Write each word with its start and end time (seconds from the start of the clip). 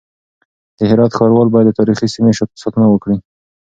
د 0.77 0.79
هرات 0.89 1.11
ښاروال 1.17 1.47
بايد 1.51 1.67
د 1.67 1.71
تاريخي 1.79 2.07
سيمو 2.13 2.31
ساتنه 2.61 2.85
وکړي. 2.89 3.17